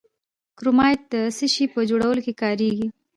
[0.57, 2.87] کرومایټ د څه شي په جوړولو کې کاریږي؟